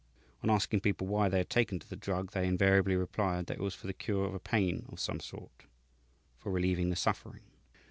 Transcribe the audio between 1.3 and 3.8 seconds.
had taken to the drug, they invariably replied that it was